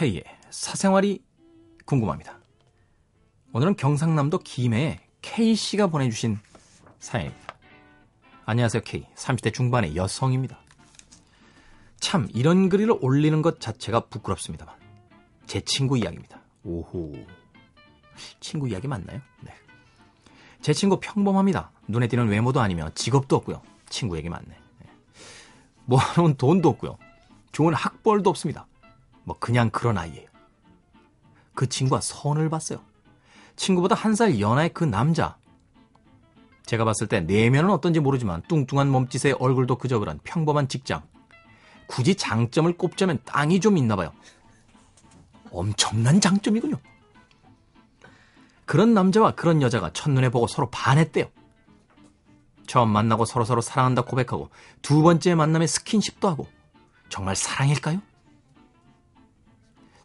K의 0.00 0.24
사생활이 0.48 1.22
궁금합니다. 1.84 2.38
오늘은 3.52 3.76
경상남도 3.76 4.38
김해에 4.38 4.98
K씨가 5.20 5.88
보내주신 5.88 6.38
사연입니다. 6.98 7.54
안녕하세요, 8.46 8.82
K. 8.82 9.06
30대 9.14 9.52
중반의 9.52 9.96
여성입니다. 9.96 10.58
참, 11.98 12.28
이런 12.32 12.70
글을 12.70 12.96
올리는 13.02 13.42
것 13.42 13.60
자체가 13.60 14.06
부끄럽습니다만. 14.06 14.74
제 15.46 15.60
친구 15.60 15.98
이야기입니다. 15.98 16.40
오호. 16.64 17.12
친구 18.40 18.70
이야기 18.70 18.88
맞나요? 18.88 19.20
네. 19.42 19.52
제 20.62 20.72
친구 20.72 20.98
평범합니다. 20.98 21.72
눈에 21.88 22.08
띄는 22.08 22.26
외모도 22.28 22.62
아니며 22.62 22.88
직업도 22.94 23.36
없고요. 23.36 23.60
친구 23.90 24.16
얘기 24.16 24.30
맞네. 24.30 24.48
네. 24.48 24.86
모아놓은 25.84 26.38
돈도 26.38 26.70
없고요. 26.70 26.96
좋은 27.52 27.74
학벌도 27.74 28.30
없습니다. 28.30 28.66
뭐 29.24 29.36
그냥 29.38 29.70
그런 29.70 29.98
아이예요. 29.98 30.28
그 31.54 31.68
친구가 31.68 32.00
선을 32.00 32.48
봤어요. 32.48 32.80
친구보다 33.56 33.94
한 33.94 34.14
살 34.14 34.40
연하의 34.40 34.70
그 34.72 34.84
남자. 34.84 35.36
제가 36.64 36.84
봤을 36.84 37.06
때 37.08 37.20
내면은 37.20 37.70
어떤지 37.70 38.00
모르지만 38.00 38.42
뚱뚱한 38.48 38.88
몸짓에 38.88 39.34
얼굴도 39.38 39.76
그저 39.76 39.98
그런 39.98 40.18
평범한 40.24 40.68
직장. 40.68 41.02
굳이 41.86 42.14
장점을 42.14 42.72
꼽자면 42.76 43.18
땅이 43.24 43.60
좀 43.60 43.76
있나 43.76 43.96
봐요. 43.96 44.12
엄청난 45.50 46.20
장점이군요. 46.20 46.76
그런 48.64 48.94
남자와 48.94 49.32
그런 49.32 49.62
여자가 49.62 49.92
첫눈에 49.92 50.28
보고 50.28 50.46
서로 50.46 50.70
반했대요. 50.70 51.26
처음 52.68 52.90
만나고 52.90 53.24
서로서로 53.24 53.60
사랑한다 53.60 54.02
고백하고 54.02 54.48
두 54.80 55.02
번째 55.02 55.34
만남에 55.34 55.66
스킨십도 55.66 56.28
하고 56.28 56.46
정말 57.08 57.34
사랑일까요? 57.34 58.00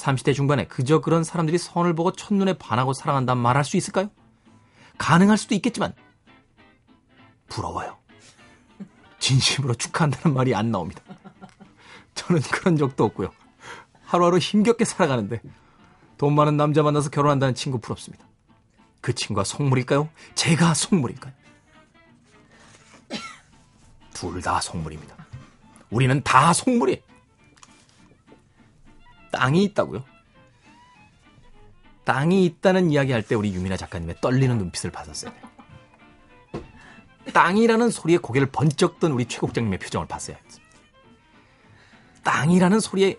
30대 0.00 0.34
중반에 0.34 0.66
그저 0.66 1.00
그런 1.00 1.24
사람들이 1.24 1.58
선을 1.58 1.94
보고 1.94 2.12
첫눈에 2.12 2.54
반하고 2.54 2.92
사랑한다 2.92 3.34
말할 3.34 3.64
수 3.64 3.76
있을까요? 3.76 4.10
가능할 4.98 5.38
수도 5.38 5.54
있겠지만 5.54 5.94
부러워요. 7.48 7.98
진심으로 9.18 9.74
축하한다는 9.74 10.34
말이 10.34 10.54
안 10.54 10.70
나옵니다. 10.70 11.02
저는 12.14 12.40
그런 12.42 12.76
적도 12.76 13.04
없고요. 13.04 13.30
하루하루 14.04 14.38
힘겹게 14.38 14.84
살아가는데 14.84 15.40
돈 16.16 16.34
많은 16.34 16.56
남자 16.56 16.82
만나서 16.82 17.10
결혼한다는 17.10 17.54
친구 17.54 17.78
부럽습니다. 17.78 18.26
그 19.00 19.14
친구가 19.14 19.44
속물일까요? 19.44 20.08
제가 20.34 20.74
속물일까요? 20.74 21.32
둘 24.12 24.42
다 24.42 24.60
속물입니다. 24.60 25.16
우리는 25.90 26.22
다 26.22 26.52
속물이. 26.52 27.02
땅이 29.30 29.64
있다고요? 29.64 30.04
땅이 32.04 32.44
있다는 32.44 32.90
이야기 32.90 33.12
할 33.12 33.22
때 33.22 33.34
우리 33.34 33.52
유미나 33.54 33.76
작가님의 33.76 34.16
떨리는 34.20 34.58
눈빛을 34.58 34.90
봤었어요. 34.90 35.32
땅이라는 37.32 37.90
소리에 37.90 38.16
고개를 38.18 38.50
번쩍 38.50 38.98
든 38.98 39.12
우리 39.12 39.26
최국장님의 39.26 39.78
표정을 39.78 40.08
했습니다. 40.10 40.44
땅이라는 42.24 42.80
소리에 42.80 43.16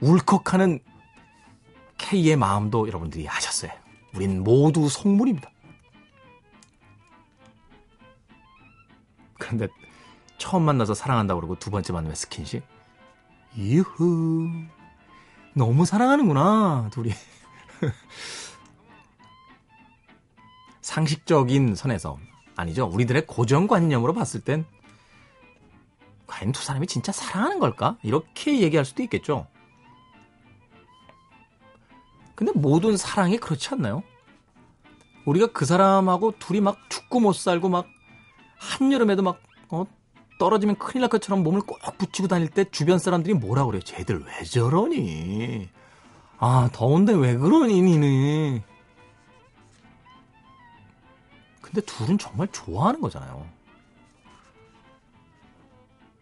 울컥하는 0.00 0.80
K의 1.96 2.36
마음도 2.36 2.86
여러분들이 2.86 3.26
아셨어요. 3.28 3.72
우린 4.14 4.44
모두 4.44 4.88
속물입니다. 4.88 5.50
그런데 9.38 9.68
처음 10.36 10.64
만나서 10.64 10.94
사랑한다고 10.94 11.40
그러고 11.40 11.58
두 11.58 11.70
번째 11.70 11.92
만나면 11.92 12.14
스킨십? 12.14 12.62
이후. 13.54 14.50
너무 15.56 15.86
사랑하는구나, 15.86 16.90
둘이. 16.92 17.12
상식적인 20.82 21.74
선에서, 21.74 22.18
아니죠. 22.56 22.84
우리들의 22.84 23.26
고정관념으로 23.26 24.12
봤을 24.12 24.40
땐, 24.40 24.66
과연 26.26 26.52
두 26.52 26.62
사람이 26.62 26.86
진짜 26.86 27.10
사랑하는 27.10 27.58
걸까? 27.58 27.96
이렇게 28.02 28.60
얘기할 28.60 28.84
수도 28.84 29.02
있겠죠. 29.02 29.46
근데 32.34 32.52
모든 32.54 32.98
사랑이 32.98 33.38
그렇지 33.38 33.70
않나요? 33.72 34.02
우리가 35.24 35.46
그 35.52 35.64
사람하고 35.64 36.38
둘이 36.38 36.60
막 36.60 36.76
죽고 36.90 37.20
못 37.20 37.32
살고 37.32 37.70
막 37.70 37.86
한여름에도 38.58 39.22
막 39.22 39.40
어, 39.70 39.86
떨어지면 40.38 40.76
큰일 40.76 41.02
날 41.02 41.10
것처럼 41.10 41.42
몸을 41.42 41.62
꼭 41.62 41.78
붙이고 41.98 42.28
다닐 42.28 42.48
때 42.48 42.64
주변 42.70 42.98
사람들이 42.98 43.34
뭐라 43.34 43.64
그래요? 43.64 43.82
쟤들 43.82 44.24
왜 44.24 44.44
저러니? 44.44 45.68
아, 46.38 46.68
더운데 46.72 47.14
왜 47.14 47.36
그러니, 47.36 47.80
니는? 47.80 48.62
근데 51.62 51.80
둘은 51.80 52.18
정말 52.18 52.48
좋아하는 52.52 53.00
거잖아요. 53.00 53.46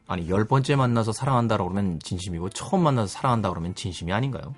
아니, 0.06 0.28
열 0.28 0.46
번째 0.46 0.76
만나서 0.76 1.12
사랑한다고 1.12 1.64
그러면 1.64 1.98
진심이고, 1.98 2.50
처음 2.50 2.82
만나서 2.82 3.08
사랑한다 3.08 3.50
그러면 3.50 3.74
진심이 3.74 4.12
아닌가요? 4.12 4.54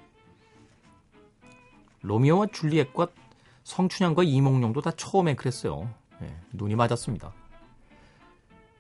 로미오와 2.03 2.49
줄리엣과 2.53 3.09
성춘향과 3.65 4.23
이몽룡도 4.25 4.81
다 4.81 4.91
처음에 4.93 5.35
그랬어요. 5.35 5.89
네, 6.21 6.37
눈이 6.53 6.77
맞았습니다. 6.77 7.33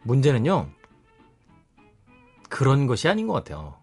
문제는요, 0.06 0.70
그런 2.48 2.86
것이 2.86 3.08
아닌 3.08 3.26
것 3.26 3.32
같아요. 3.34 3.76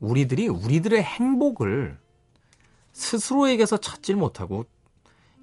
우리들이 0.00 0.48
우리들의 0.48 1.02
행복을 1.02 1.98
스스로에게서 2.92 3.78
찾질 3.78 4.16
못하고 4.16 4.64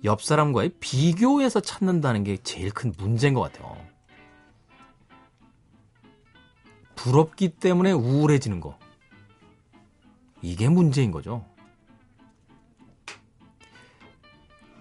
옆 0.04 0.22
사람과의 0.22 0.74
비교에서 0.80 1.62
찾는다는 1.62 2.24
게 2.24 2.38
제일 2.38 2.72
큰 2.72 2.94
문제인 2.98 3.34
것 3.34 3.42
같아요. 3.42 3.76
부럽기 6.96 7.50
때문에 7.50 7.92
우울해지는 7.92 8.60
거. 8.60 8.78
이게 10.42 10.70
문제인 10.70 11.12
거죠. 11.12 11.46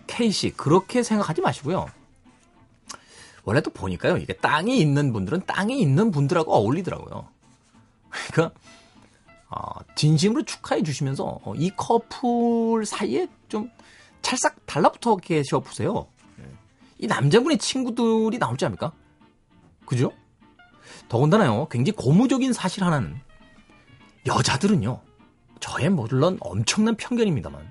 K씨, 0.06 0.50
그렇게 0.50 1.02
생각하지 1.02 1.40
마시고요. 1.40 1.86
원래 3.44 3.60
또 3.60 3.70
보니까요, 3.70 4.16
이게 4.16 4.32
땅이 4.34 4.78
있는 4.78 5.12
분들은 5.12 5.46
땅이 5.46 5.80
있는 5.80 6.10
분들하고 6.10 6.52
어울리더라고요. 6.52 7.28
그러니까, 8.32 8.58
어, 9.48 9.80
진심으로 9.94 10.44
축하해 10.44 10.82
주시면서 10.82 11.40
어, 11.44 11.54
이 11.56 11.70
커플 11.76 12.84
사이에 12.86 13.28
좀 13.48 13.70
찰싹 14.22 14.66
달라붙어 14.66 15.16
계셔 15.16 15.60
보세요. 15.60 16.06
이 16.98 17.06
남자분의 17.06 17.58
친구들이 17.58 18.38
나올지 18.38 18.64
않습니까? 18.64 18.92
그죠? 19.84 20.12
더군다나요, 21.08 21.68
굉장히 21.68 21.96
고무적인 21.96 22.52
사실 22.52 22.84
하나는 22.84 23.20
여자들은요, 24.26 25.00
저의 25.60 25.90
물론 25.90 26.38
엄청난 26.40 26.96
편견입니다만, 26.96 27.70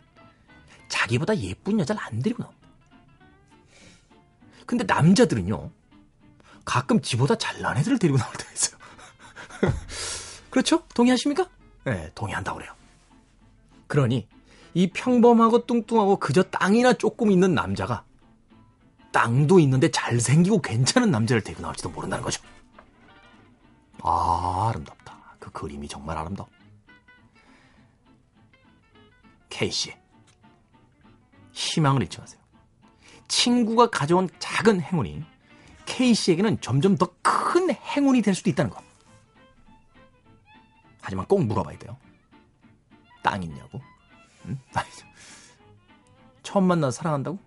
자기보다 0.87 1.35
예쁜 1.39 1.79
여자를 1.79 2.01
안 2.03 2.21
데리고 2.21 2.43
나옵니다. 2.43 2.62
근데 4.77 4.91
남자들은요, 4.91 5.69
가끔 6.65 6.99
지보다 6.99 7.37
잘난 7.37 7.77
애들을 7.77 7.99
데리고 7.99 8.17
나올 8.17 8.33
때가 8.33 8.51
있어요. 8.51 8.77
그렇죠? 10.49 10.83
동의하십니까? 10.95 11.47
네, 11.83 12.09
동의한다고 12.15 12.57
그래요. 12.57 12.73
그러니, 13.85 14.27
이 14.73 14.89
평범하고 14.89 15.67
뚱뚱하고 15.67 16.17
그저 16.17 16.41
땅이나 16.41 16.93
조금 16.93 17.29
있는 17.29 17.53
남자가 17.53 18.03
땅도 19.11 19.59
있는데 19.59 19.91
잘생기고 19.91 20.63
괜찮은 20.63 21.11
남자를 21.11 21.43
데리고 21.43 21.61
나올지도 21.61 21.89
모른다는 21.89 22.23
거죠. 22.23 22.41
아, 24.01 24.69
아름답다. 24.71 25.35
그 25.37 25.51
그림이 25.51 25.87
정말 25.87 26.17
아름다워. 26.17 26.49
케이씨. 29.49 29.93
희망을 31.51 32.01
잃지 32.01 32.19
마세요. 32.19 32.42
친구가 33.27 33.89
가져온 33.89 34.29
작은 34.39 34.81
행운이 34.81 35.23
K씨에게는 35.85 36.61
점점 36.61 36.97
더 36.97 37.13
큰 37.21 37.71
행운이 37.71 38.21
될 38.21 38.33
수도 38.33 38.49
있다는 38.49 38.71
거. 38.71 38.81
하지만 41.01 41.25
꼭 41.25 41.43
물어봐야 41.45 41.77
돼요. 41.77 41.97
땅 43.21 43.43
있냐고? 43.43 43.81
응? 44.45 44.57
처음 46.43 46.65
만나서 46.65 46.91
사랑한다고? 46.97 47.37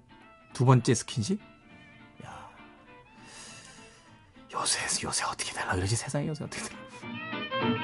두 0.52 0.64
번째 0.64 0.94
스킨십? 0.94 1.40
야. 2.24 2.48
요새, 4.52 4.80
요새 5.04 5.24
어떻게 5.24 5.52
되나 5.52 5.74
그러지? 5.74 5.96
세상에 5.96 6.26
요새 6.28 6.44
어떻게 6.44 6.62
되나? 6.68 7.75